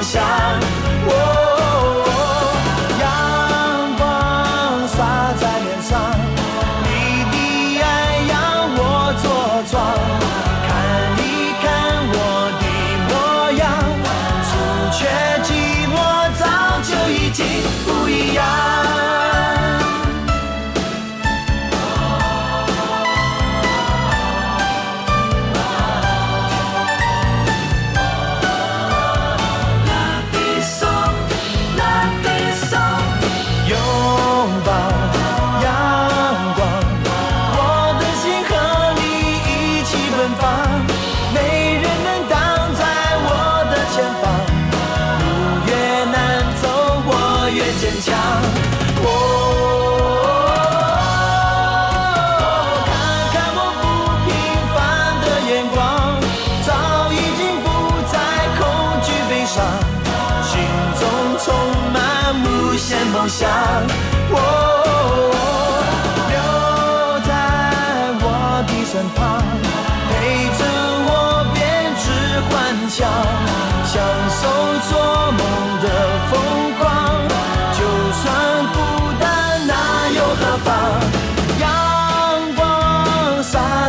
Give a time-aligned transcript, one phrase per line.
[0.00, 0.37] Sao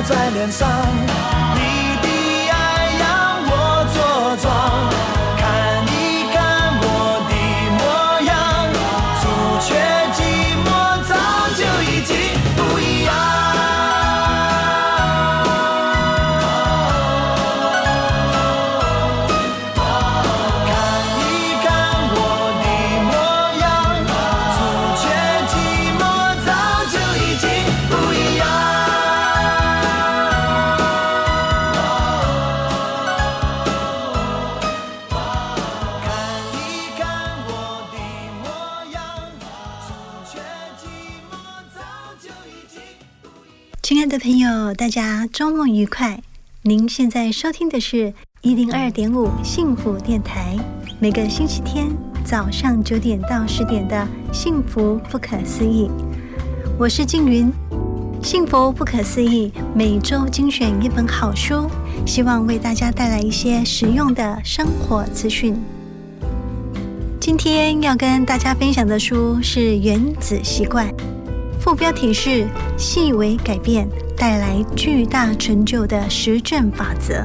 [0.10, 1.09] 在脸上。
[44.20, 46.22] 朋友，大家周末愉快！
[46.64, 50.58] 您现在收听的是一零二点五幸福电台，
[51.00, 51.88] 每个星期天
[52.26, 53.96] 早上九点到十点的
[54.34, 55.88] 《幸福不可思议》，
[56.78, 57.50] 我是静云。
[58.22, 61.70] 幸福不可思议，每周精选一本好书，
[62.06, 65.56] 希望为大家带来一些实用的生活资讯。
[67.22, 70.90] 今天要跟大家分享的书是《原子习惯》，
[71.60, 72.48] 副标题是
[72.78, 73.88] “细微改变”。
[74.20, 77.24] 带来巨大成就的实证法则，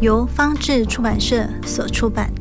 [0.00, 2.32] 由方志出版社所出版。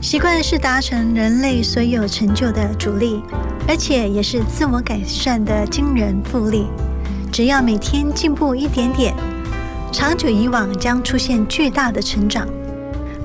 [0.00, 3.22] 习惯是达成人类所有成就的主力，
[3.68, 6.68] 而且也是自我改善的惊人复利。
[7.30, 9.14] 只要每天进步一点点，
[9.92, 12.48] 长久以往将出现巨大的成长。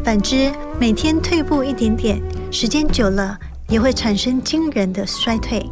[0.04, 2.21] 反之，每天退步一点点，
[2.51, 3.39] 时间久了
[3.69, 5.65] 也会产生惊人的衰退。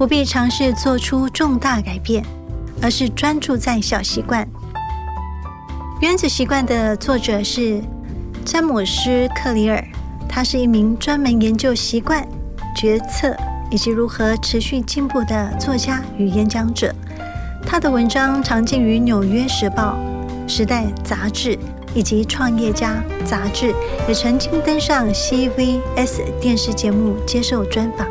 [0.00, 2.24] 不必尝试做出重大改变。
[2.80, 4.42] 而是专注在小习惯。
[6.00, 7.82] 《原子习惯》的作者是
[8.42, 9.84] 詹姆斯·克里尔，
[10.26, 12.26] 他是一名专门研究习惯、
[12.74, 13.36] 决策
[13.70, 16.90] 以及如何持续进步的作家与演讲者。
[17.66, 19.98] 他的文章常见于《纽约时报》
[20.48, 21.58] 《时代》杂志
[21.94, 23.74] 以及《创业家》杂志，
[24.08, 28.08] 也曾经登上 CVS 电视节目接受专访。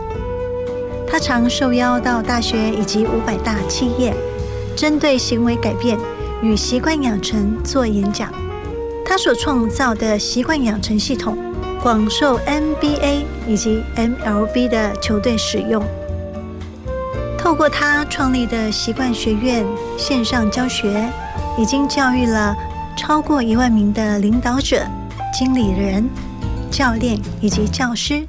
[1.19, 4.15] 常受邀到大学以及五百大企业，
[4.75, 5.97] 针对行为改变
[6.41, 8.31] 与习惯养成做演讲。
[9.05, 11.37] 他所创造的习惯养成系统，
[11.81, 15.83] 广受 NBA 以及 MLB 的球队使用。
[17.37, 19.65] 透过他创立的习惯学院
[19.97, 21.09] 线上教学，
[21.57, 22.55] 已经教育了
[22.95, 24.85] 超过一万名的领导者、
[25.33, 26.07] 经理人、
[26.69, 28.25] 教练以及教师。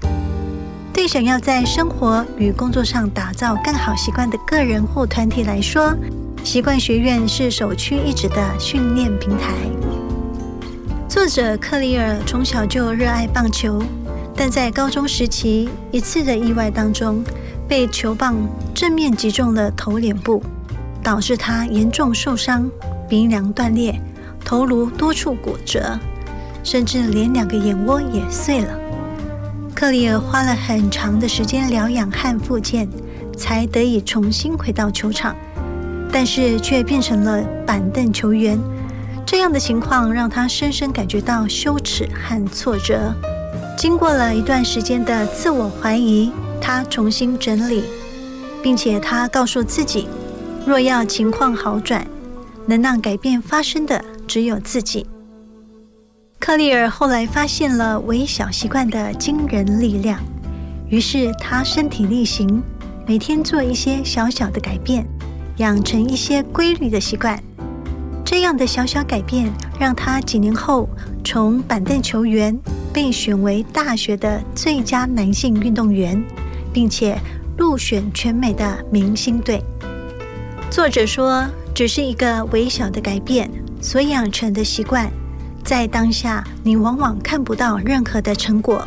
[1.00, 5.97] 对想要在生活与工作上打造更好习惯的个人或团体来说，
[6.44, 9.55] 习惯学院是首屈一指的训练平台。
[11.08, 13.82] 作者克里尔从小就热爱棒球，
[14.37, 17.25] 但在高中时期一次的意外当中。
[17.67, 18.37] 被球棒
[18.75, 20.43] 正面击中了头脸部，
[21.02, 22.69] 导致他严重受伤，
[23.08, 23.99] 鼻梁断裂，
[24.44, 25.99] 头颅多处骨折，
[26.62, 28.89] 甚至连两个眼窝也碎了。
[29.81, 32.87] 克里尔花了很长的时间疗养和复健，
[33.35, 35.35] 才得以重新回到球场，
[36.12, 38.61] 但是却变成了板凳球员。
[39.25, 43.15] 这样的情况让他深深感觉到羞耻和挫折。
[43.75, 46.31] 经过了一段时间的自我怀疑。
[46.61, 47.85] 他重新整理，
[48.62, 50.06] 并且他告诉自己，
[50.67, 52.06] 若要情况好转，
[52.67, 55.06] 能让改变发生的只有自己。
[56.40, 60.19] 克利尔后来发现了微小习惯的惊人力量，
[60.88, 62.60] 于是他身体力行，
[63.06, 65.06] 每天做一些小小的改变，
[65.58, 67.40] 养成一些规律的习惯。
[68.25, 70.88] 这样的小小改变，让他几年后
[71.22, 72.58] 从板凳球员
[72.92, 76.20] 被选为大学的最佳男性运动员。
[76.72, 77.19] 并且
[77.58, 79.60] 入选全美的明星队。
[80.70, 81.44] 作者说，
[81.75, 83.50] 只是一个微小的改变
[83.81, 85.10] 所养成的习惯，
[85.65, 88.87] 在当下你往往看不到任何的成果。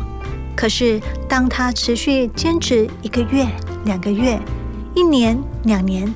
[0.55, 3.47] 可是，当他持续坚持一个月、
[3.85, 4.39] 两个月、
[4.95, 6.13] 一年、两年，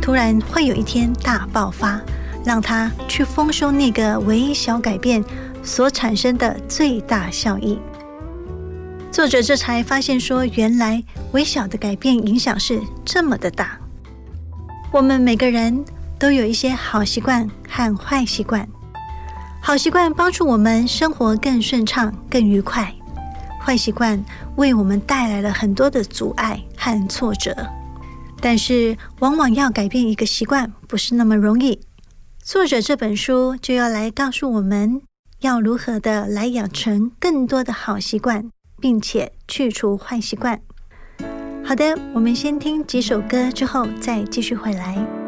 [0.00, 2.00] 突然会有一天大爆发，
[2.44, 5.24] 让他去丰收那个微小改变
[5.62, 7.78] 所产生的最大效益。
[9.10, 11.02] 作者这才发现，说原来
[11.32, 13.78] 微小的改变影响是这么的大。
[14.92, 15.84] 我们每个人
[16.18, 18.68] 都有一些好习惯和坏习惯，
[19.60, 22.84] 好习惯帮助我们生活更顺畅、更愉快；
[23.60, 24.24] 坏习惯
[24.56, 27.54] 为我们带来了很多的阻碍和挫折。
[28.40, 31.80] 但是，往往要改变一个习惯不是那么容易。
[32.42, 35.02] 作者这本书就要来告诉我们，
[35.40, 38.50] 要如何的来养成更多的好习惯。
[38.80, 40.60] 并且去除坏习惯。
[41.64, 45.27] 好的，我们先听几首歌，之后再继续回来。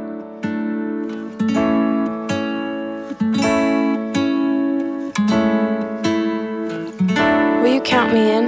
[7.91, 8.47] Count me in?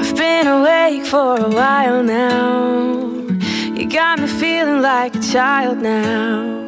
[0.00, 3.04] I've been awake for a while now.
[3.76, 6.62] You got me feeling like a child now.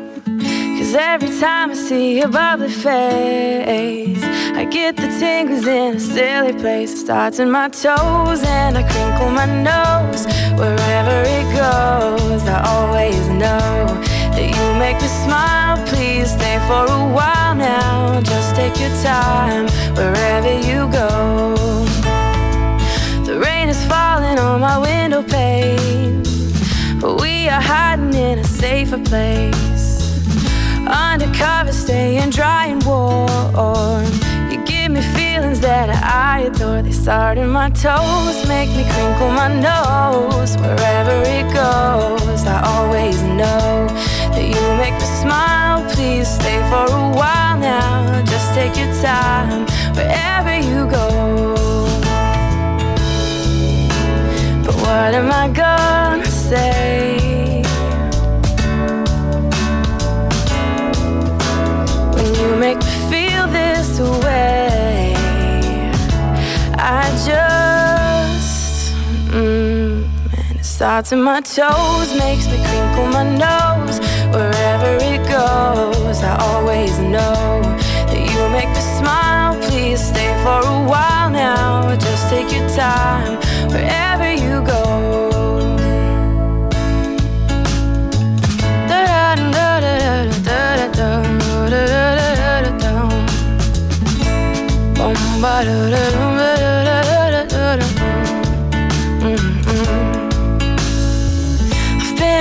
[0.77, 4.23] Cause every time I see your bubbly face,
[4.61, 6.93] I get the tingles in a silly place.
[6.93, 10.27] It starts in my toes and I crinkle my nose.
[10.61, 15.77] Wherever it goes, I always know you make me smile.
[15.87, 18.21] Please stay for a while now.
[18.21, 21.55] Just take your time wherever you go.
[23.25, 26.23] The rain is falling on my window pane,
[27.01, 29.85] but we are hiding in a safer place.
[30.87, 34.07] Undercover, staying dry and warm.
[34.51, 36.83] You give me feelings that I adore.
[36.83, 40.57] They start in my toes, make me crinkle my nose.
[40.59, 43.89] Wherever it goes, I always know
[44.43, 45.85] you make me smile.
[45.93, 48.23] Please stay for a while now.
[48.25, 51.07] Just take your time wherever you go.
[54.65, 57.63] But what am I gonna say?
[62.15, 65.15] When you make me feel this way.
[66.79, 68.95] I just,
[69.33, 70.05] mm,
[70.51, 73.76] and it starts in my toes, makes me crinkle my nose.
[74.77, 77.63] Wherever it goes, I always know
[78.09, 79.57] that you make me smile.
[79.71, 81.97] Please stay for a while now.
[81.97, 83.39] Just take your time
[83.71, 85.07] wherever you go.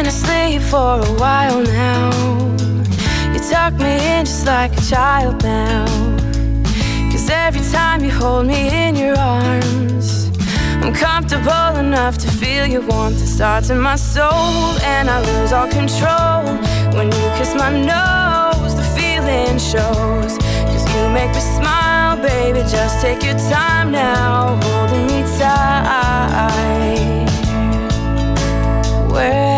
[0.06, 2.12] Been asleep for a while now.
[3.34, 5.86] You tuck me in just like a child now.
[7.12, 10.30] Cause every time you hold me in your arms,
[10.84, 14.78] I'm comfortable enough to feel your warmth that starts in my soul.
[14.94, 16.44] And I lose all control
[16.96, 18.76] when you kiss my nose.
[18.76, 20.38] The feeling shows.
[20.72, 22.60] Cause you make me smile, baby.
[22.70, 26.26] Just take your time now, holding me tight
[29.16, 29.55] wherever,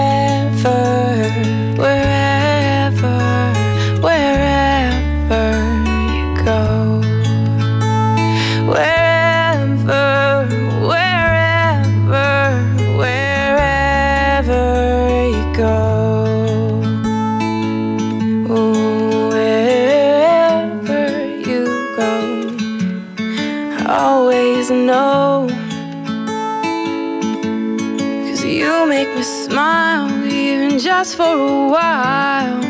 [31.04, 32.62] for a while.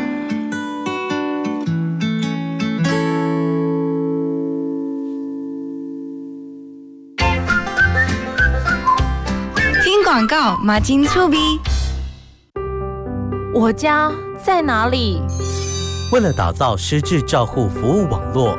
[9.82, 11.38] 听广告，马金粗逼。
[13.54, 14.10] 我家
[14.44, 15.20] 在哪里？
[16.10, 18.58] 为了打造失智照护服务网络，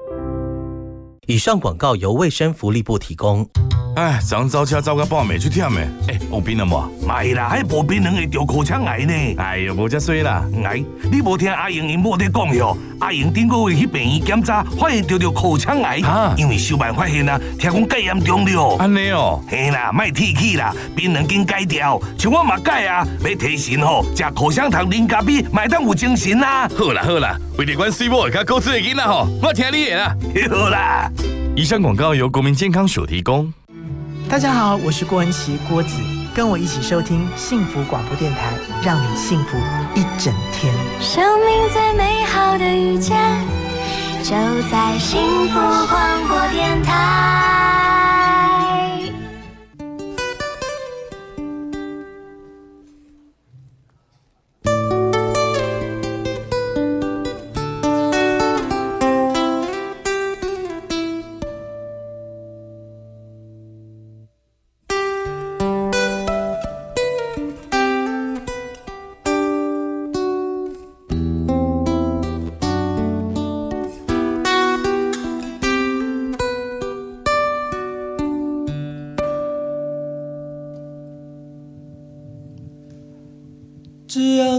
[1.27, 3.47] 以上广告由卫生福利部提供。
[3.95, 6.91] 哎，昨昏走车走到半暝出忝的，哎，有病了无？
[7.05, 9.13] 咪啦，迄无槟榔会得口腔癌呢。
[9.37, 10.43] 哎呦，无遮衰啦！
[10.63, 12.75] 癌，你无听阿英因某伫讲哟？
[13.01, 18.77] 阿英顶个月去病院检查，发现得着口腔癌，啊因为小办发现啊，听讲介严重了。
[18.77, 26.67] 安尼哦，嘿啦，卖提起啦，槟榔紧改掉，像我嘛改啊，要提神吼，食口香糖零咖啡，麦当有精神啦。
[26.77, 30.15] 好啦好啦，为了阮水某会较高知的囡仔吼，我听你的啦。
[30.49, 31.11] 好啦，
[31.61, 33.53] 以上广告由国民健康署提供。
[34.27, 35.95] 大家好，我是郭文琪郭子，
[36.33, 38.51] 跟我一起收听幸福广播电台，
[38.83, 39.59] 让你幸福
[39.93, 40.73] 一整天。
[40.99, 43.15] 生命最美好的遇见，
[44.23, 44.31] 就
[44.71, 47.60] 在幸福广播电台。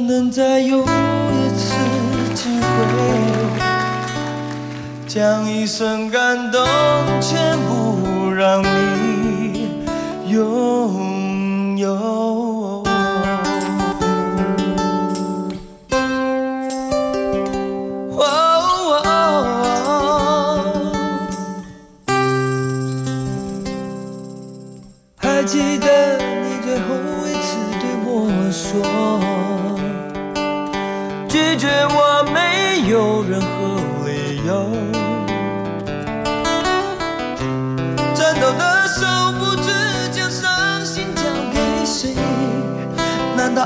[0.07, 0.87] 能再有一
[1.57, 1.75] 次
[2.35, 3.59] 机会，
[5.07, 6.65] 将一生感动
[7.21, 9.69] 全部让你
[10.29, 11.02] 拥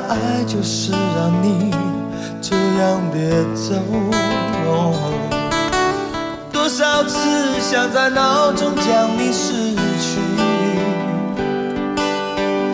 [0.09, 1.75] 爱就是让你
[2.41, 3.75] 这样跌走？
[6.53, 7.19] 多少次
[7.61, 10.19] 想在脑中将你失去。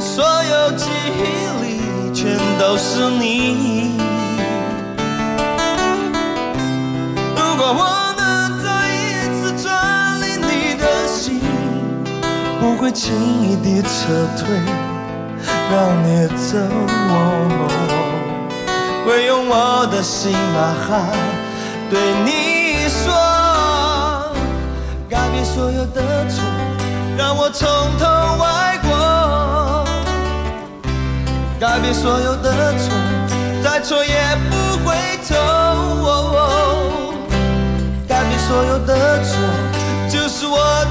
[0.01, 0.87] 所有记
[1.19, 1.21] 忆
[1.62, 3.93] 里全都是你。
[7.37, 7.81] 如果我
[8.17, 8.97] 能再一
[9.41, 11.41] 次占领你的心，
[12.61, 13.89] 不会轻易地撤
[14.39, 14.47] 退，
[15.73, 16.59] 让你走。
[19.07, 21.09] 会用我的心呐喊
[21.91, 23.11] 对你说，
[25.09, 26.45] 改变所有的错，
[27.17, 27.67] 让我从
[27.99, 28.05] 头
[28.45, 28.91] 爱过。
[31.59, 32.93] 改变所有的错，
[33.64, 34.95] 再错也不回
[35.26, 35.31] 头。
[38.07, 39.31] 改变所有的错，
[40.09, 40.85] 就是我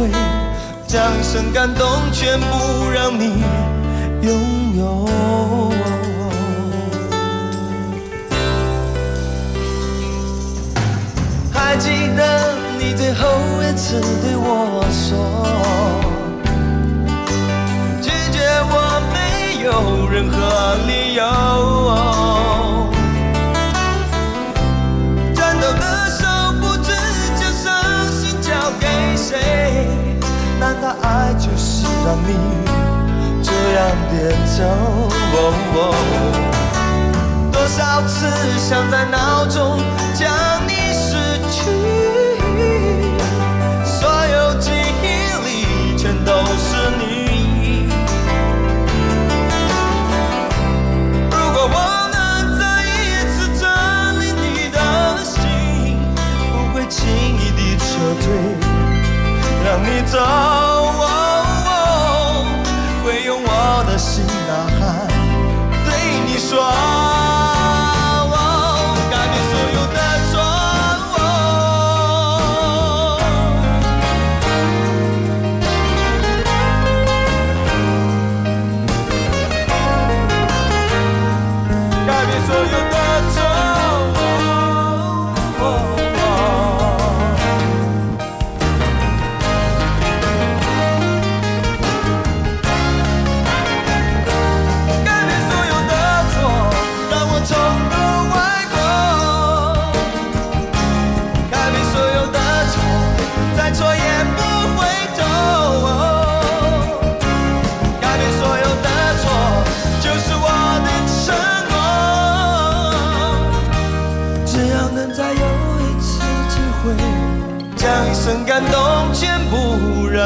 [0.00, 0.08] 会，
[0.86, 3.44] 将一生感动全部让你
[4.22, 4.32] 拥
[4.78, 5.06] 有。
[11.52, 13.28] 还记得你最后
[13.62, 15.46] 一次对我说，
[18.00, 18.38] 拒绝
[18.70, 22.39] 我没有任何理由。
[30.80, 32.32] 难道爱就是让你
[33.42, 34.64] 这样变走？
[37.52, 38.26] 多少次
[38.58, 39.78] 想在脑中
[40.14, 40.26] 将
[40.66, 41.70] 你失去，
[43.84, 44.70] 所有记
[45.02, 45.04] 忆
[45.44, 45.48] 里
[45.98, 47.86] 全都是你。
[51.30, 51.76] 如果我
[52.10, 52.88] 能再一
[53.28, 54.78] 次占领你的
[55.22, 55.38] 心，
[56.50, 56.98] 不会轻
[57.38, 57.84] 易地撤
[58.22, 58.26] 退，
[59.70, 60.18] 让你走。
[63.04, 65.06] 会用我的心呐喊，
[65.86, 65.88] 对
[66.26, 67.00] 你说。
[82.46, 82.89] 所有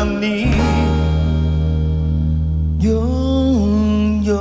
[0.05, 0.53] 让你
[2.81, 4.37] 拥有。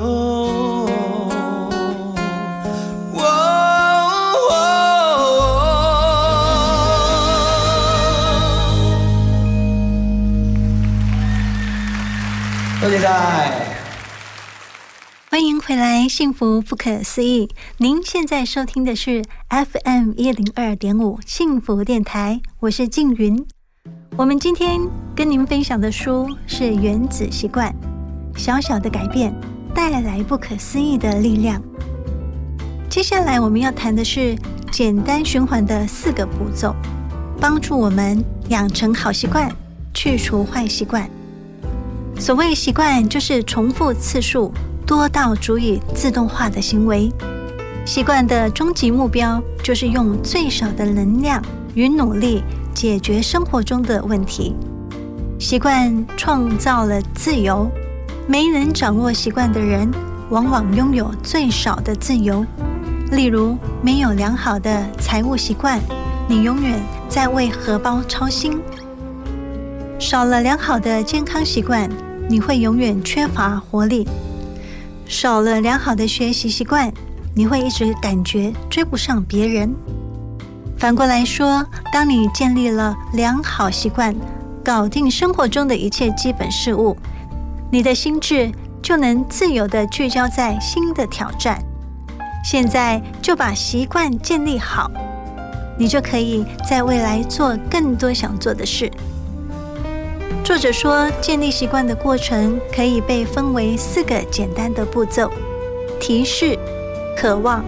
[12.82, 13.08] 谢谢
[15.30, 17.50] 欢迎回来，幸福不可思议。
[17.78, 23.48] 您现在收听的是 FM 一零二点五幸福电台，我是静云。
[24.16, 24.80] 我们今天
[25.16, 27.74] 跟您分享的书是《原子习惯》，
[28.40, 29.34] 小小的改变
[29.74, 31.60] 带来不可思议的力量。
[32.88, 34.38] 接下来我们要谈的是
[34.72, 36.76] 简单循环的四个步骤，
[37.40, 39.52] 帮助我们养成好习惯，
[39.96, 41.10] 去除坏习惯。
[42.20, 44.54] 所谓习惯，就是重复次数
[44.86, 47.12] 多到足以自动化的行为。
[47.84, 52.44] 习惯的终极目标，就是用最少的能量与努力。
[52.74, 54.56] 解决生活中的问题，
[55.40, 57.70] 习惯创造了自由。
[58.28, 59.92] 没能掌握习惯的人，
[60.30, 62.46] 往往拥有最少的自由。
[63.12, 65.80] 例如，没有良好的财务习惯，
[66.28, 68.54] 你永远在为荷包操心；
[70.00, 71.90] 少了良好的健康习惯，
[72.30, 74.06] 你会永远缺乏活力；
[75.06, 76.92] 少了良好的学习习惯，
[77.36, 79.76] 你会一直感觉追不上别人。
[80.84, 84.14] 反过来说，当你建立了良好习惯，
[84.66, 86.98] 搞定生活中的一切基本事物，
[87.72, 91.58] 你的心智就能自由的聚焦在新的挑战。
[92.44, 94.92] 现在就把习惯建立好，
[95.80, 98.92] 你就可以在未来做更多想做的事。
[100.44, 105.32] 作者说，建立习惯的过程可以被分为四个简单的步骤：
[105.98, 106.60] 提示、
[107.18, 107.64] 渴望、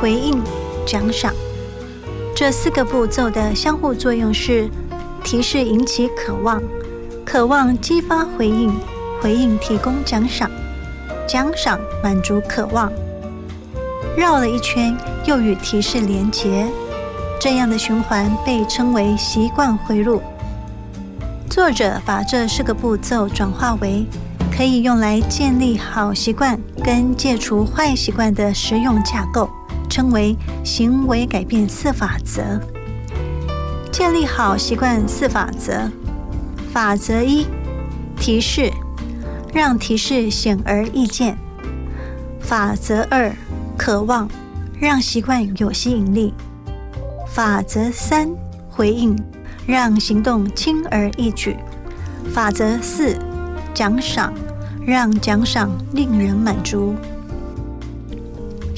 [0.00, 0.42] 回应、
[0.84, 1.32] 奖赏。
[2.40, 4.66] 这四个步骤的相互作用是：
[5.22, 6.58] 提示引起渴望，
[7.22, 8.72] 渴望激发回应，
[9.20, 10.50] 回应提供奖赏，
[11.28, 12.90] 奖赏满足渴望。
[14.16, 16.66] 绕了一圈，又与提示连结，
[17.38, 20.22] 这样的循环被称为习惯回路。
[21.50, 24.06] 作者把这四个步骤转化为
[24.50, 29.50] 可以用来建立好习惯跟戒除坏习惯的实用架构。
[29.90, 32.60] 称为行为改变四法则，
[33.92, 35.90] 建立好习惯四法则。
[36.72, 37.46] 法则一：
[38.16, 38.70] 提示，
[39.52, 41.36] 让提示显而易见。
[42.38, 43.30] 法则二：
[43.76, 44.30] 渴望，
[44.80, 46.32] 让习惯有吸引力。
[47.26, 48.30] 法则三：
[48.68, 49.16] 回应，
[49.66, 51.56] 让行动轻而易举。
[52.32, 53.18] 法则四：
[53.74, 54.32] 奖赏，
[54.86, 56.94] 让奖赏令人满足。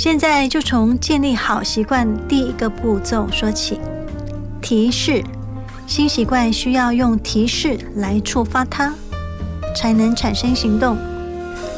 [0.02, 3.78] 现在就从建立好习惯第一个步骤说起。
[4.60, 5.22] 提示，
[5.86, 8.92] 新习惯需要用提示来触发它，
[9.76, 10.98] 才能产生行动。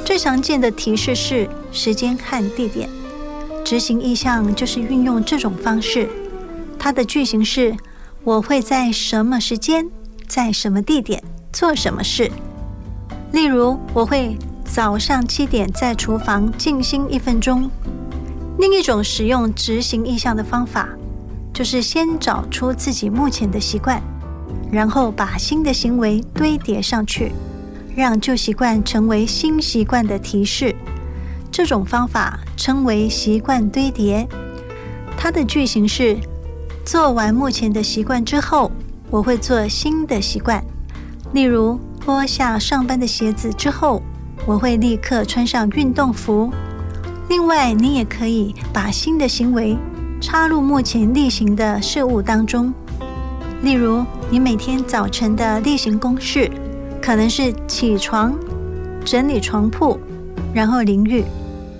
[0.06, 2.88] 最常见的提示是时间和地点。
[3.62, 6.08] 执行意向就是运用这种方式。
[6.78, 7.76] 它的句型是：
[8.22, 9.86] 我会在什么时间，
[10.26, 12.32] 在什么地点做什么事。
[13.32, 17.70] 例如，我会早上七点在厨房静心一分钟。
[18.66, 20.88] 另一种使用执行意向的方法，
[21.52, 24.02] 就是先找出自己目前的习惯，
[24.72, 27.32] 然后把新的行为堆叠上去，
[27.94, 30.74] 让旧习惯成为新习惯的提示。
[31.52, 34.26] 这种方法称为习惯堆叠。
[35.14, 36.16] 它的句型是：
[36.86, 38.72] 做完目前的习惯之后，
[39.10, 40.64] 我会做新的习惯。
[41.34, 44.00] 例如，脱下上班的鞋子之后，
[44.46, 46.50] 我会立刻穿上运动服。
[47.28, 49.76] 另外，你也可以把新的行为
[50.20, 52.72] 插入目前例行的事物当中。
[53.62, 56.50] 例如，你每天早晨的例行公事
[57.00, 58.34] 可能是起床、
[59.04, 59.98] 整理床铺，
[60.52, 61.24] 然后淋浴。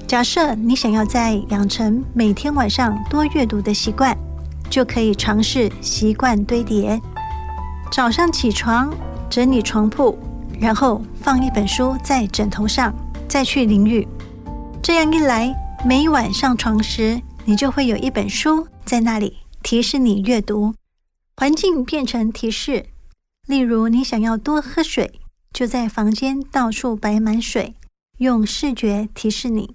[0.07, 4.17] 假设你想要在养成每天晚上多阅读的习惯，
[4.71, 7.01] 就可以尝试习惯堆叠：
[7.93, 8.93] 早上起床、
[9.29, 10.19] 整理床铺，
[10.59, 12.95] 然后放一本书在枕头上，
[13.29, 14.09] 再去淋浴。
[14.85, 20.75] 这样一来，每晚上床时，你就会有一本书在那里提示你阅读。
[21.39, 22.85] 环境变成提示，
[23.47, 25.23] 例如你想要多喝水，
[25.55, 27.75] 就在房间到处摆满水，
[28.19, 29.75] 用视觉提示你。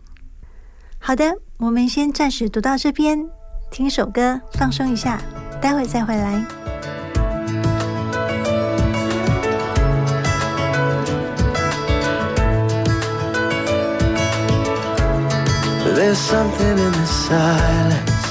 [0.99, 3.27] 好的，我们先暂时读到这边，
[3.71, 5.19] 听首歌放松一下，
[5.59, 6.58] 待会再回来。
[15.99, 18.23] There's something in the silence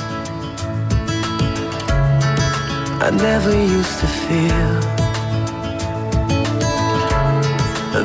[3.06, 4.80] I never used to feel.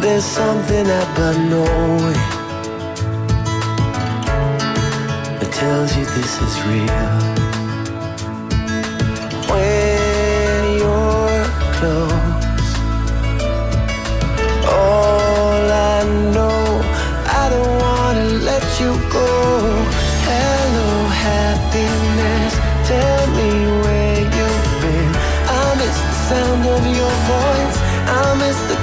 [0.01, 2.21] There's something about knowing
[5.39, 7.13] That tells you this is real.
[9.47, 11.45] When you're
[11.77, 12.12] close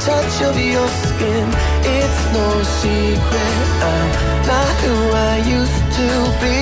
[0.01, 1.47] touch of your skin.
[1.97, 2.49] It's no
[2.83, 3.57] secret.
[3.93, 4.11] I'm
[4.51, 4.97] not who
[5.33, 6.09] I used to
[6.43, 6.59] be.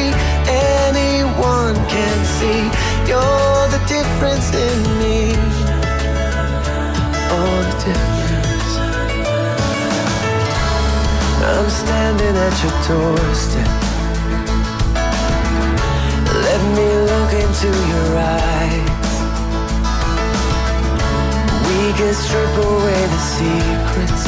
[0.85, 2.63] Anyone can see
[3.09, 5.19] you're the difference in me.
[7.35, 8.73] All the difference.
[11.51, 13.89] I'm standing at your doorstep
[16.43, 18.88] let me look into your eyes.
[21.89, 24.25] We can strip away the secrets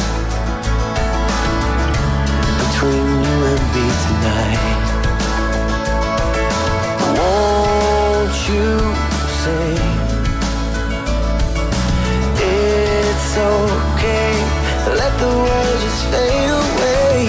[2.57, 4.83] between you and me tonight.
[7.17, 8.69] Won't you
[9.43, 9.69] say
[12.41, 14.33] it's okay?
[14.97, 17.19] Let the world just fade away.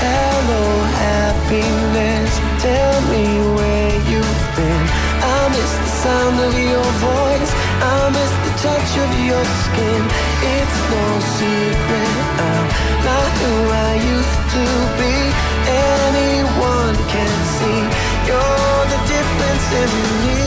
[0.00, 0.64] Hello,
[1.04, 2.32] happiness.
[2.64, 3.26] Tell me
[3.56, 4.84] where you've been.
[5.20, 7.52] I miss the sound of your voice.
[7.84, 10.02] I miss touch of your skin.
[10.56, 11.06] It's no
[11.38, 12.14] secret.
[12.48, 12.66] I'm
[13.06, 13.54] not who
[13.86, 14.64] I used to
[14.98, 15.14] be.
[15.94, 17.80] Anyone can see
[18.28, 19.90] you're the difference in
[20.26, 20.37] me.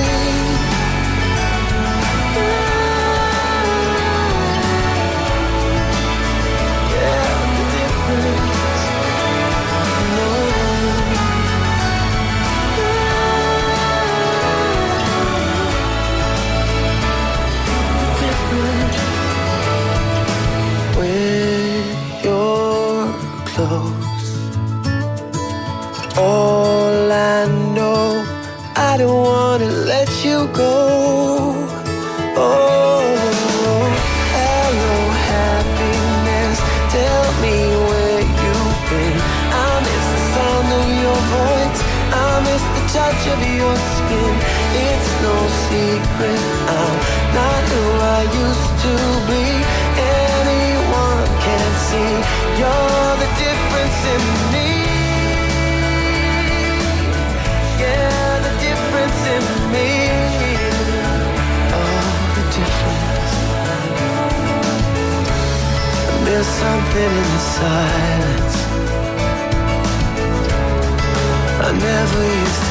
[44.74, 45.36] It's no
[45.68, 46.42] secret.
[46.80, 46.98] I'm
[47.36, 47.84] not who
[48.18, 48.96] I used to
[49.30, 49.44] be.
[50.00, 52.12] Anyone can see
[52.60, 54.70] you're the difference in me.
[57.84, 59.90] Yeah, the difference in me.
[61.80, 62.06] Oh,
[62.38, 63.32] the difference.
[66.26, 68.58] There's something in the silence
[71.64, 72.71] I never used to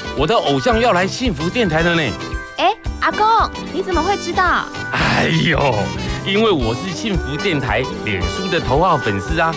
[0.17, 2.01] 我的偶像要来幸福电台了呢！
[2.57, 3.25] 哎，阿公，
[3.73, 4.65] 你怎么会知道？
[4.91, 5.75] 哎呦，
[6.25, 9.53] 因为我是幸福电台脸书的头号粉丝啊！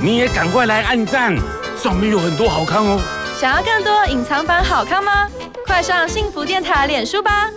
[0.00, 1.36] 你也赶快来按赞，
[1.76, 3.00] 上面有很多好看哦。
[3.38, 5.28] 想要更多隐藏版好看吗？
[5.66, 7.50] 快上幸福电台脸书吧！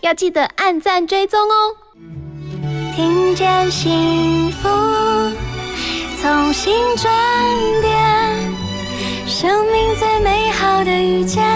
[0.00, 1.74] 要记得按赞追踪哦。
[2.94, 4.68] 听见幸福，
[6.20, 7.10] 从心转
[7.80, 8.27] 变，
[9.40, 11.46] 生命最美好的遇见，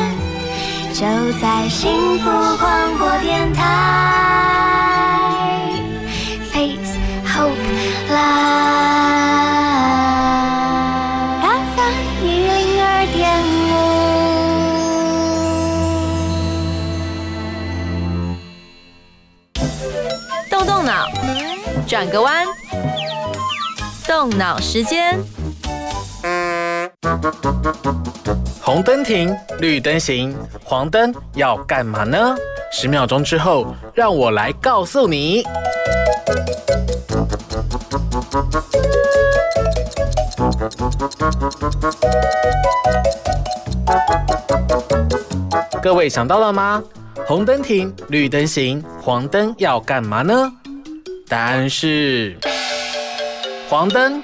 [0.94, 1.02] 就
[1.40, 3.64] 在幸福广播电台。
[6.52, 7.50] Face Hope
[8.08, 8.52] Live。
[21.88, 22.46] 转个弯，
[24.06, 25.18] 动脑时间。
[28.60, 32.34] 红灯停，绿灯行，黄灯要干嘛呢？
[32.72, 35.44] 十秒钟之后，让我来告诉你。
[45.82, 46.82] 各位想到了吗？
[47.26, 50.50] 红灯停，绿灯行，黄灯要干嘛呢？
[51.28, 52.36] 答案是
[53.68, 54.22] 黄灯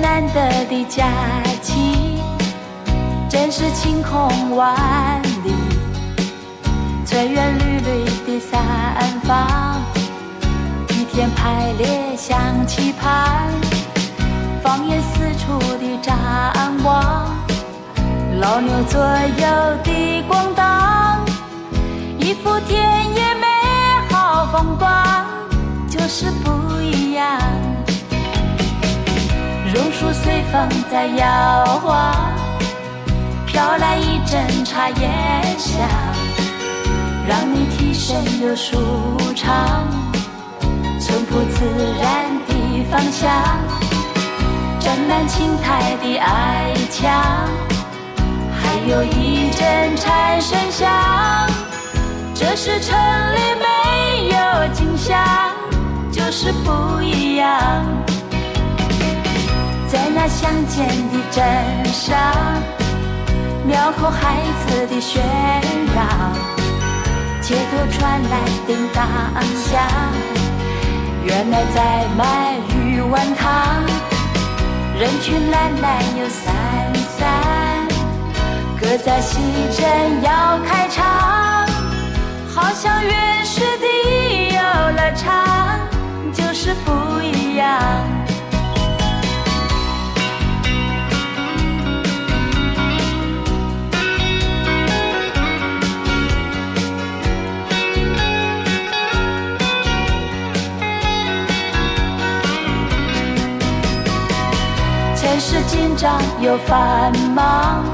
[0.00, 0.84] 难得的。
[0.88, 1.06] 假
[1.62, 2.18] 期
[3.28, 5.54] 真是晴空万里，
[7.06, 8.60] 翠园绿绿的三
[9.22, 9.80] 方，
[10.88, 13.48] 雨天排列像棋盘，
[14.62, 16.16] 放眼四处的张
[16.82, 17.28] 望，
[18.40, 21.24] 老牛左右的咣当，
[22.18, 22.80] 一幅田
[23.14, 23.46] 野美
[24.10, 25.24] 好风光，
[25.88, 26.50] 就是不
[29.72, 32.12] 榕树随风在摇晃，
[33.46, 35.08] 飘来一阵茶叶
[35.56, 35.78] 香，
[37.28, 39.86] 让你提神又舒畅。
[41.00, 41.64] 淳朴自
[42.02, 43.30] 然的芳香，
[44.80, 47.08] 沾满青苔的矮墙，
[48.52, 50.90] 还有一阵蝉声响。
[52.34, 52.98] 这是城
[53.36, 55.24] 里没有景象，
[56.10, 57.84] 就是不一样。
[59.90, 62.16] 在那乡间的镇上，
[63.66, 65.18] 庙口孩子的喧
[65.92, 66.32] 嚷，
[67.40, 69.04] 街头传来叮当
[69.56, 69.82] 响，
[71.24, 73.82] 原来在卖鱼丸汤。
[74.96, 76.54] 人群懒懒又散
[77.18, 77.88] 散，
[78.80, 79.40] 歌在西
[79.76, 81.66] 镇要开场，
[82.54, 83.86] 好像原始的
[84.54, 84.60] 游
[84.96, 85.80] 乐场，
[86.32, 88.19] 就是不一样。
[106.00, 107.84] 张又繁忙，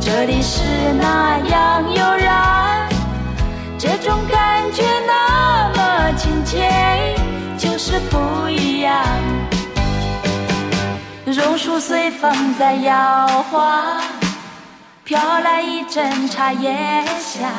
[0.00, 0.62] 这里是
[0.98, 2.88] 那样悠然，
[3.78, 7.14] 这种感觉那么亲切，
[7.58, 9.04] 就是不一样。
[11.26, 14.00] 榕树随风在摇晃，
[15.04, 17.50] 飘来一阵茶叶香，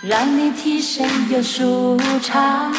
[0.00, 2.72] 让你提神又舒畅，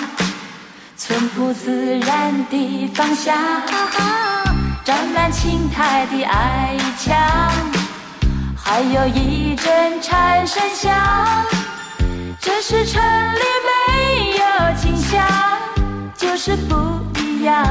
[0.98, 3.36] 淳朴自然的芳香。
[4.86, 7.18] 沾满青苔的矮墙，
[8.56, 10.94] 还有一阵蝉声响。
[12.40, 14.46] 这是城里没有
[14.80, 15.28] 景象，
[16.16, 17.66] 就是不一样。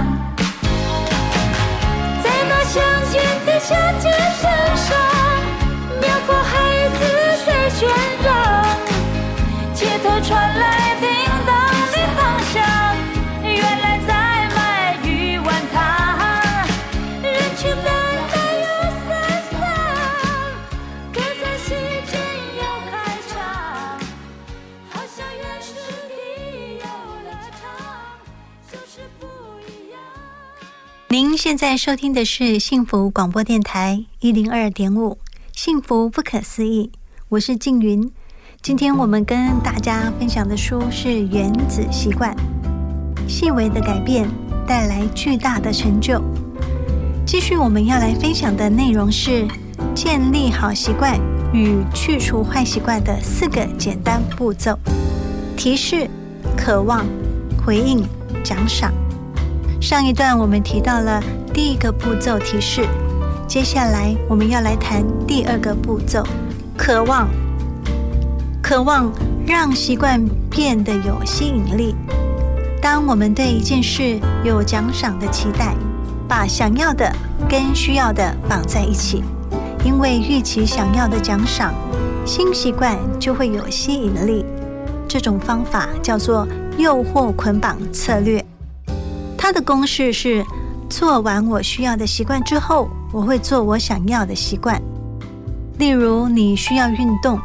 [2.20, 4.10] 在那乡间的小街
[4.42, 4.98] 镇上，
[6.00, 7.00] 苗国孩子
[7.46, 7.86] 在喧
[8.24, 8.34] 嚷，
[9.72, 10.83] 街头传来
[31.36, 35.18] 现在收听的是幸福广播电台一零二点五，
[35.52, 36.92] 幸福不可思议，
[37.28, 38.08] 我是静云。
[38.62, 42.34] 今天我们跟大家分享的书是《原子习惯》，
[43.28, 44.28] 细微的改变
[44.66, 46.22] 带来巨大的成就。
[47.26, 49.46] 继续我们要来分享的内容是
[49.94, 51.18] 建立好习惯
[51.52, 54.78] 与去除坏习惯的四个简单步骤：
[55.56, 56.08] 提示、
[56.56, 57.04] 渴望、
[57.66, 58.04] 回应、
[58.44, 58.92] 奖赏。
[59.84, 62.88] 上一段我们提到了第一个步骤提示，
[63.46, 66.26] 接下来我们要来谈第二个步骤
[66.74, 67.28] 渴望。
[68.62, 69.12] 渴望
[69.46, 70.18] 让习惯
[70.50, 71.94] 变得有吸引力。
[72.80, 75.74] 当我们对一件事有奖赏的期待，
[76.26, 77.14] 把想要的
[77.46, 79.22] 跟需要的绑在一起，
[79.84, 81.74] 因为预期想要的奖赏，
[82.24, 84.46] 新习惯就会有吸引力。
[85.06, 88.42] 这种方法叫做诱惑捆绑策略。
[89.44, 90.42] 它的公式是：
[90.88, 94.80] 做完我需要的习惯之后，我会做我想要的习惯。
[95.76, 97.38] 例如，你需要运动，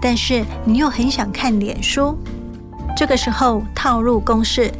[0.00, 2.16] 但是你又很想看脸书，
[2.96, 4.72] 这个时候套入公式，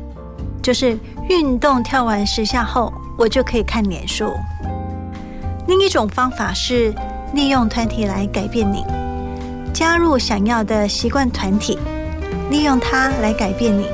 [0.63, 0.99] 就是
[1.29, 4.33] 运动跳完十下后，我就可以看脸书。
[5.69, 6.95] 另一种方法是
[7.35, 8.83] 利用团体来改变你，
[9.75, 11.79] 加入想要的习惯团体，
[12.51, 13.87] 利用它来改变你。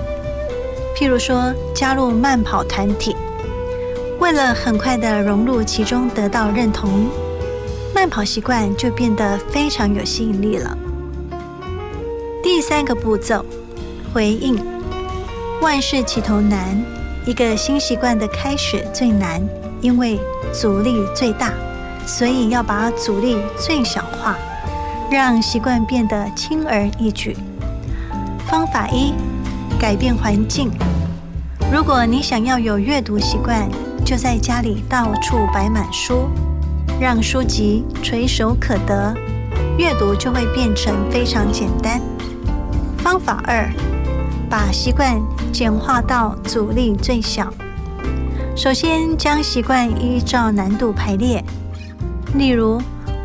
[1.00, 3.16] 譬如说，加入慢跑团体，
[4.18, 7.06] 为了很快的融入其中，得到认同，
[7.94, 10.76] 慢跑习惯就变得非常有吸引力了。
[12.42, 13.42] 第三个步骤，
[14.12, 14.62] 回应。
[15.62, 16.78] 万事起头难，
[17.24, 19.40] 一个新习惯的开始最难，
[19.80, 20.20] 因为
[20.52, 21.54] 阻力最大，
[22.06, 24.36] 所以要把阻力最小化，
[25.10, 27.34] 让习惯变得轻而易举。
[28.46, 29.14] 方法一。
[29.80, 30.70] 改变环境。
[31.72, 33.66] 如果你想要有阅读习惯，
[34.04, 36.28] 就在家里到处摆满书，
[37.00, 39.14] 让书籍垂手可得，
[39.78, 41.98] 阅读就会变成非常简单。
[42.98, 43.72] 方法二，
[44.50, 45.18] 把习惯
[45.50, 47.50] 简化到阻力最小。
[48.54, 51.42] 首先将习惯依照难度排列，
[52.34, 52.78] 例如，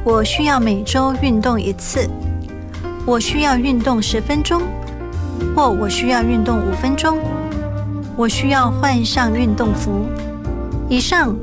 [0.05, 2.09] 我需要每周运动一次，
[3.05, 4.61] 我需要运动十分钟。
[5.55, 7.17] 或我需要运动五分钟，
[8.15, 10.05] 我需要换上运动服。
[10.89, 11.35] 以上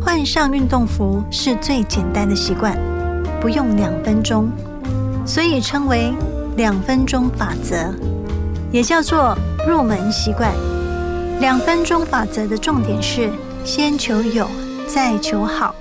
[0.00, 2.78] 换上运动服是最简单的习惯，
[3.40, 4.50] 不用两分钟，
[5.26, 6.12] 所以称为
[6.56, 7.94] 两分钟法则，
[8.72, 10.50] 也叫做入门习惯。
[11.40, 13.30] 两分钟法则的重点是
[13.64, 14.48] 先求有，
[14.86, 15.74] 再求好，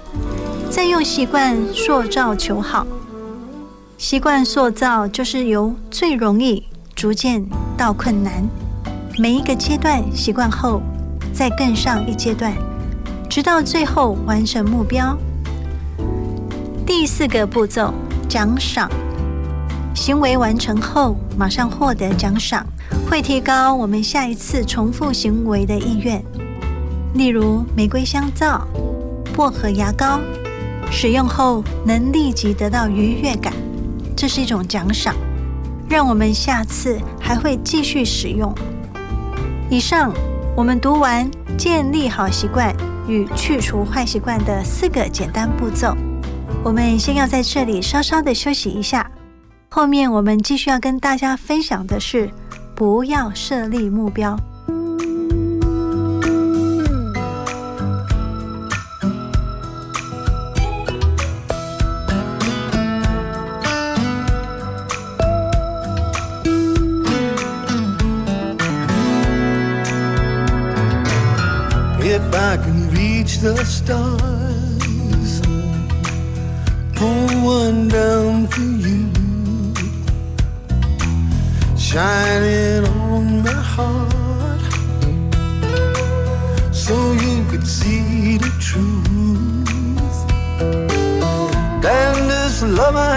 [0.70, 2.86] 再用习惯塑造求好。
[3.98, 6.64] 习惯塑造就是由最容易。
[6.98, 7.46] 逐渐
[7.78, 8.44] 到困难，
[9.20, 10.82] 每一个阶段习惯后，
[11.32, 12.52] 再更上一阶段，
[13.30, 15.16] 直到最后完成目标。
[16.88, 17.94] 第四个步骤，
[18.28, 18.90] 奖赏。
[19.94, 22.66] 行为完成后，马上获得奖赏，
[23.08, 26.20] 会提高我们下一次重复行为的意愿。
[27.14, 28.68] 例如，玫瑰香皂、
[29.36, 30.20] 薄荷牙膏，
[30.90, 33.54] 使用后能立即得到愉悦感，
[34.16, 35.14] 这是一种奖赏。
[35.90, 38.54] 让我们下次还会继续使用。
[39.70, 40.14] 以上，
[40.56, 42.76] 我们读完建立好习惯
[43.08, 45.96] 与去除坏习惯的四个简单步骤。
[46.64, 49.10] 我们先要在这里稍稍的休息一下，
[49.70, 52.30] 后面我们继续要跟大家分享的是，
[52.76, 54.38] 不要设立目标。
[73.56, 75.42] The stars,
[76.96, 79.10] pull one down for you,
[81.78, 84.74] shining on my heart,
[86.74, 90.18] so you could see the truth.
[91.86, 93.17] And this love I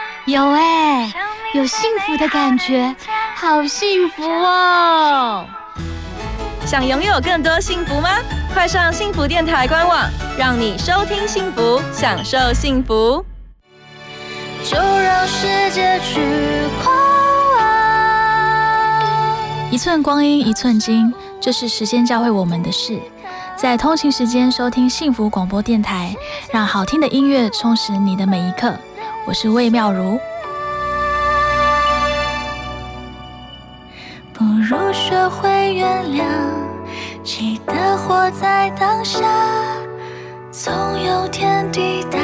[0.25, 1.11] 有哎，
[1.55, 2.95] 有幸福的感觉，
[3.35, 5.43] 好幸福哦！
[6.63, 8.09] 想拥有更多幸福吗？
[8.53, 10.07] 快上幸福电台官网，
[10.37, 13.25] 让你收听幸福，享受幸福。
[14.63, 16.21] 就让世界去
[16.83, 16.95] 狂
[17.57, 17.67] 妄。
[19.71, 21.11] 一寸光阴一寸金，
[21.41, 22.99] 这是时间教会我们的事。
[23.57, 26.15] 在通勤时间收听幸福广播电台，
[26.51, 28.71] 让好听的音乐充实你的每一刻。
[29.25, 30.19] 我是魏妙如。
[34.33, 36.23] 不如学会原谅，
[37.23, 39.21] 记得活在当下，
[40.51, 40.73] 总
[41.05, 42.17] 有天抵达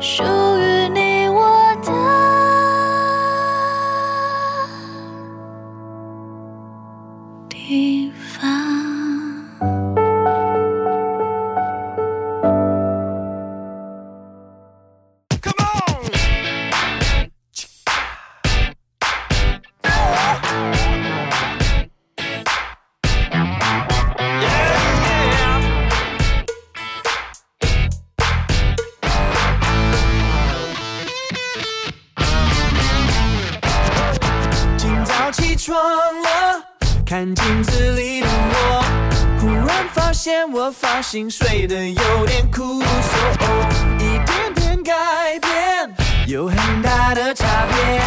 [0.00, 0.22] 属
[0.58, 0.97] 于你
[37.04, 38.84] 看镜子里的我，
[39.40, 42.86] 忽然发现我发型睡得有点酷，So，
[43.98, 44.92] 一点点改
[45.40, 45.90] 变
[46.28, 48.00] 有很大的差别，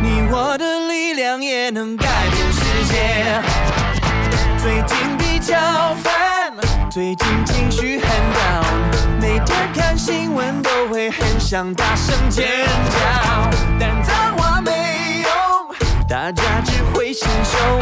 [0.00, 3.42] 你我的力量也能改变世界。
[4.58, 5.56] 最近比较
[6.04, 6.52] 烦，
[6.88, 8.64] 最近情绪很 down，
[9.20, 12.46] 每天看新闻都会很想大声尖
[12.90, 13.50] 叫，
[13.80, 14.70] 但脏话没，
[16.12, 17.80] 大家只会心凶。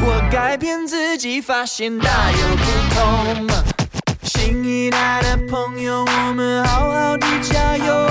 [0.00, 2.64] 我改变自己，发现大有不
[2.94, 3.46] 同。
[4.22, 8.08] 新一代的朋友，我们好好的加油，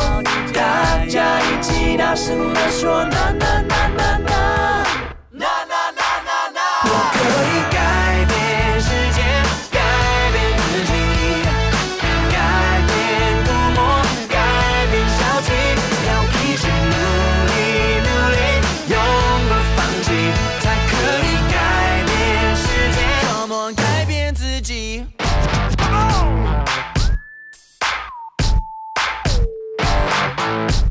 [0.54, 4.85] 大家一起大声的说呐呐呐呐，呐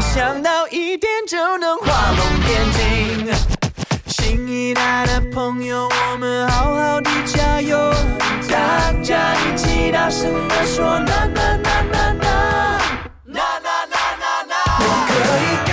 [0.00, 3.34] 没想到一点就能画龙点睛。
[4.06, 7.92] 新一代的朋友，我们好好的加油，
[8.50, 12.80] 大家一起大声地说呐呐呐呐呐，
[13.26, 15.12] 呐呐呐呐呐，我可
[15.44, 15.69] 以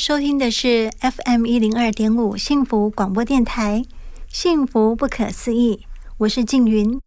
[0.00, 3.84] 收听的是 FM 一零二点五幸福广播电台，
[4.32, 5.80] 幸福不可思议，
[6.16, 6.98] 我是静云。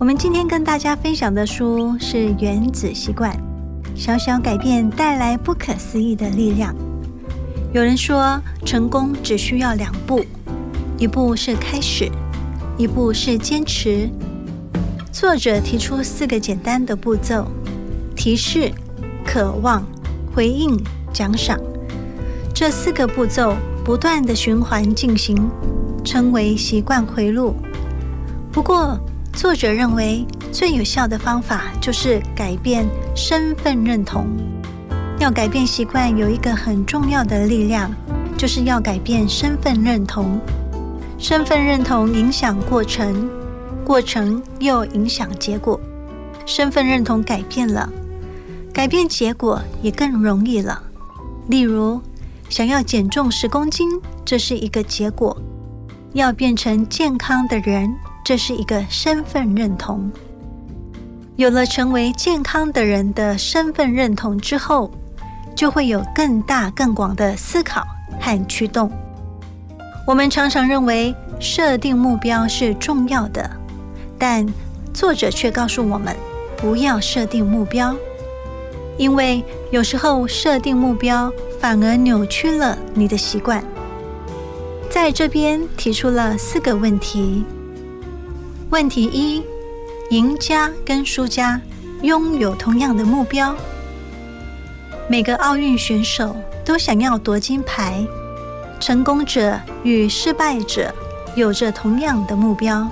[0.00, 3.32] 我们今天跟大家分享的书是《原子习惯》，
[3.94, 6.74] 小小改变带来不可思议的力量。
[7.72, 10.26] 有人说，成功只需要两步，
[10.98, 12.10] 一步是开始，
[12.76, 14.10] 一步是坚持。
[15.12, 17.46] 作者提出四个简单的步骤：
[18.16, 18.72] 提示、
[19.24, 19.86] 渴望、
[20.34, 20.76] 回应、
[21.18, 21.58] 奖赏。
[22.54, 25.50] 这四个步骤不断的循环进行，
[26.04, 27.56] 称为习惯回路。
[28.52, 28.96] 不过，
[29.32, 34.28] 作者认为最有效的方法就是改变身份认同。
[35.18, 37.90] 要改变习惯，有一个很重要的力量，
[38.36, 40.38] 就是要改变身份认同。
[41.18, 43.28] 身份认同影响过程，
[43.84, 45.80] 过程又影响结果。
[46.46, 47.92] 身份认同改变了，
[48.72, 50.84] 改变结果也更容易了。
[51.48, 52.00] 例如，
[52.48, 53.88] 想要减重十公斤，
[54.24, 55.36] 这是一个结果；
[56.12, 57.92] 要变成健康的人。
[58.24, 60.10] 这是一个身份认同。
[61.36, 64.90] 有了成为健康的人的身份认同之后，
[65.56, 67.86] 就会有更大更广的思考
[68.20, 68.90] 和驱动。
[70.06, 73.50] 我们常常认为设定目标是重要的，
[74.18, 74.46] 但
[74.92, 76.14] 作者却告诉我们
[76.58, 77.96] 不要设定目标，
[78.98, 83.64] 因为有时候设定目标反而扭曲了你的习惯。
[84.90, 87.44] 在这边提出了四个问题。
[88.70, 89.42] 问题一：
[90.10, 91.60] 赢家跟输家
[92.02, 93.54] 拥有同样的目标。
[95.08, 98.04] 每个奥运选手都想要夺金牌，
[98.80, 100.92] 成功者与失败者
[101.34, 102.86] 有着同样的目标。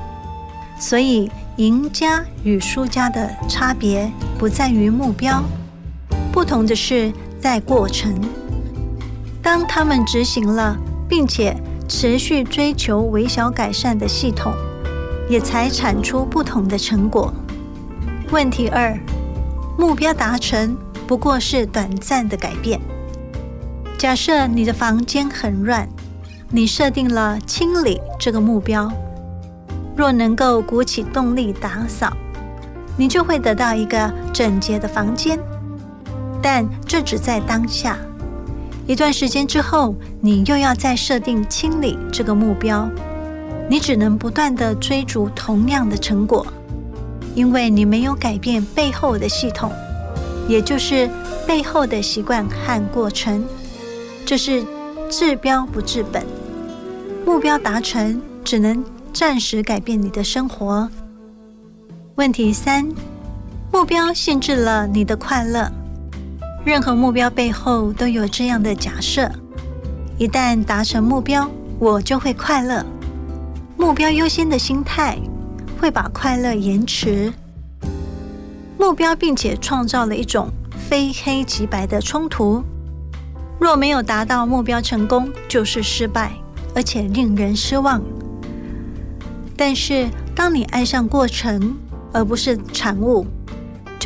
[0.78, 5.42] 所以，赢家与输家的差别不在于目标，
[6.37, 7.11] 不同的是
[7.41, 8.14] 在过程。
[9.41, 10.76] 当他们执行了，
[11.09, 11.57] 并且
[11.89, 14.53] 持续追求微小改善的系统。
[15.28, 17.32] 也才产出不同的成果。
[18.30, 18.97] 问题二，
[19.76, 22.80] 目标达成不过是短暂的改变。
[23.99, 25.89] 假设你的房间很乱，
[26.51, 28.89] 你设定了清理这个目标，
[29.97, 32.12] 若能够鼓起动力打扫，
[32.97, 35.37] 你就会得到一个整洁的房间。
[36.49, 37.99] 但这只在当下，
[38.86, 42.88] 一段时间之后，你又要再设定清理这个目标，
[43.68, 46.47] 你只能不断的追逐同样的成果，
[47.34, 49.72] 因为你没有改变背后的系统，
[50.47, 51.11] 也就是
[51.49, 53.44] 背后的习惯和过程。
[54.24, 54.64] 这是
[55.11, 56.24] 治标不治本，
[57.24, 60.88] 目标达成只能暂时改变你的生活。
[62.14, 62.86] 问题三，
[63.72, 65.68] 目标限制了你的快乐。
[66.66, 69.30] 任何目标背后都有这样的假设：
[70.18, 71.48] 一旦达成目标，
[71.78, 72.84] 我就会快乐。
[73.76, 75.16] 目标优先的心态
[75.80, 77.32] 会把快乐延迟。
[78.76, 80.50] 目标并且创造了一种
[80.88, 82.64] 非黑即白的冲突。
[83.60, 86.32] 若没有达到目标成功，就是失败，
[86.74, 88.02] 而且令人失望。
[89.56, 91.76] 但是，当你爱上过程
[92.12, 93.24] 而不是产物，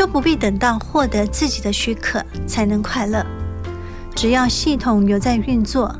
[0.01, 3.23] 就不必等到获得自己的许可才能快乐。
[4.17, 5.95] 只要系统有在运作，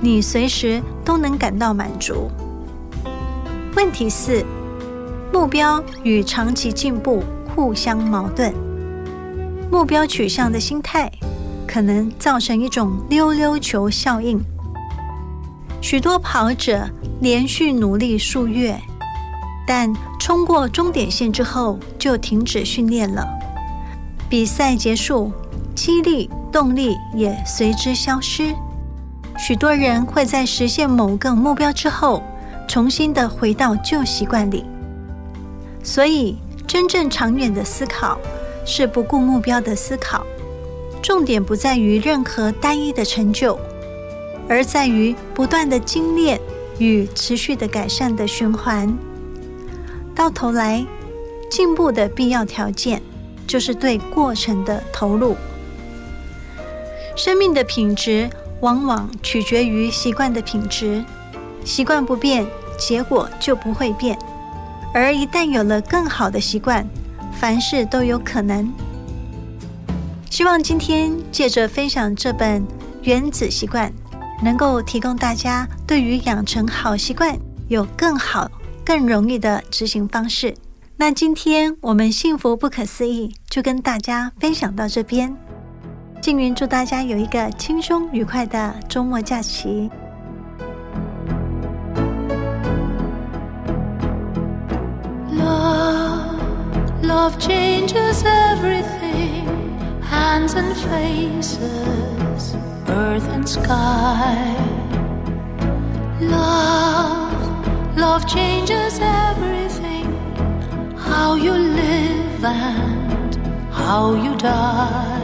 [0.00, 2.30] 你随时都能感到满足。
[3.76, 4.42] 问题四：
[5.30, 7.22] 目标与长期进步
[7.54, 8.50] 互相矛盾。
[9.70, 11.12] 目标取向的心态。
[11.66, 14.40] 可能造成一种溜溜球效应。
[15.82, 16.88] 许多跑者
[17.20, 18.80] 连续努力数月，
[19.66, 23.26] 但冲过终点线之后就停止训练了。
[24.28, 25.30] 比赛结束，
[25.74, 28.54] 激励动力也随之消失。
[29.38, 32.22] 许多人会在实现某个目标之后，
[32.68, 34.64] 重新的回到旧习惯里。
[35.82, 38.18] 所以，真正长远的思考
[38.64, 40.24] 是不顾目标的思考。
[41.02, 43.58] 重点不在于任何单一的成就，
[44.48, 46.40] 而在于不断的精炼
[46.78, 48.96] 与持续的改善的循环。
[50.14, 50.82] 到头来，
[51.50, 53.02] 进步的必要条件
[53.46, 55.36] 就是对过程的投入。
[57.16, 58.28] 生命的品质
[58.60, 61.04] 往往取决于习惯的品质，
[61.64, 62.46] 习惯不变，
[62.78, 64.18] 结果就不会变。
[64.92, 66.86] 而一旦有了更好的习惯，
[67.38, 68.72] 凡事都有可能。
[70.30, 72.62] 希望今天借着分享这本
[73.02, 73.88] 《原子习惯》，
[74.42, 77.38] 能够提供大家对于养成好习惯
[77.68, 78.50] 有更好、
[78.84, 80.54] 更容易的执行方式。
[80.96, 85.34] 那今天我们幸福不可思议就跟大家分享到这边。
[86.20, 89.90] 静云祝大家有一个轻松愉快的周末假期。
[95.30, 96.40] Love,
[97.02, 99.04] love changes everything.
[100.34, 102.54] hands and faces,
[102.88, 104.36] earth and sky.
[106.20, 109.73] Love, love changes everything.
[111.16, 113.36] How you live and
[113.72, 115.22] how you die.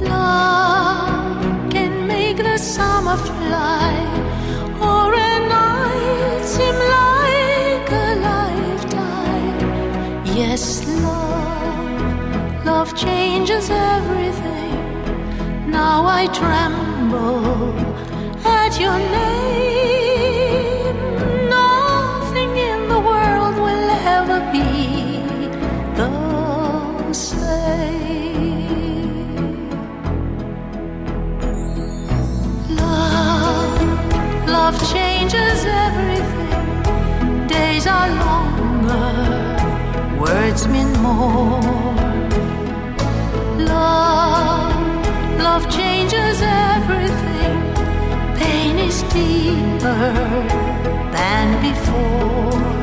[0.00, 3.92] Love can make the summer fly
[4.88, 9.58] or a night seem like a lifetime.
[10.40, 10.64] Yes,
[11.04, 14.76] love love changes everything.
[15.70, 17.74] Now I tremble
[18.60, 19.99] at your name.
[34.70, 37.46] Love changes everything.
[37.48, 39.10] Days are longer,
[40.20, 41.60] words mean more
[43.58, 44.72] love,
[45.38, 47.58] love changes everything.
[48.36, 50.14] Pain is deeper
[51.16, 52.79] than before.